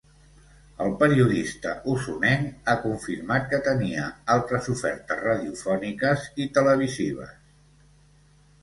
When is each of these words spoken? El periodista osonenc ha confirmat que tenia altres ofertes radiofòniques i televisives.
El 0.85 0.93
periodista 1.01 1.73
osonenc 1.91 2.71
ha 2.73 2.75
confirmat 2.87 3.45
que 3.53 3.61
tenia 3.69 4.09
altres 4.37 4.71
ofertes 4.77 5.23
radiofòniques 5.29 6.29
i 6.47 6.51
televisives. 6.59 7.39